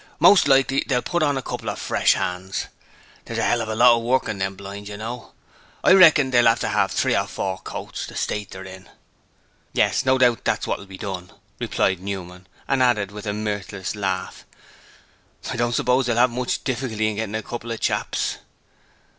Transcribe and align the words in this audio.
Most 0.19 0.47
likely 0.47 0.83
they'll 0.87 1.03
put 1.03 1.21
on 1.21 1.37
a 1.37 1.43
couple 1.43 1.69
of 1.69 1.77
fresh 1.77 2.15
'ands. 2.17 2.65
There's 3.25 3.37
a 3.37 3.43
'ell 3.45 3.61
of 3.61 3.69
a 3.69 3.75
lot 3.75 3.97
of 3.97 4.01
work 4.01 4.23
in 4.27 4.37
all 4.37 4.39
them 4.39 4.55
blinds, 4.55 4.89
you 4.89 4.97
know: 4.97 5.33
I 5.83 5.93
reckon 5.93 6.31
they'll 6.31 6.47
'ave 6.47 6.61
to 6.61 6.73
'ave 6.75 6.91
three 6.91 7.15
or 7.15 7.27
four 7.27 7.59
coats, 7.59 8.07
the 8.07 8.15
state 8.15 8.49
they're 8.49 8.63
in.' 8.63 8.89
'Yes. 9.73 10.03
No 10.03 10.17
doubt 10.17 10.43
that's 10.43 10.65
what 10.65 10.79
will 10.79 10.87
be 10.87 10.97
done,' 10.97 11.31
replied 11.59 11.99
Newman, 11.99 12.47
and 12.67 12.81
added 12.81 13.11
with 13.11 13.27
a 13.27 13.33
mirthless 13.33 13.95
laugh: 13.95 14.43
'I 15.51 15.57
don't 15.57 15.73
suppose 15.75 16.07
they'll 16.07 16.15
have 16.15 16.31
much 16.31 16.63
difficulty 16.63 17.07
in 17.07 17.17
getting 17.17 17.35
a 17.35 17.43
couple 17.43 17.71
of 17.71 17.79
chaps.' 17.79 18.37